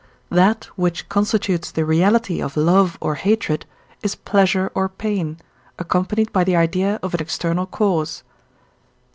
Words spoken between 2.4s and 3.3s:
of love or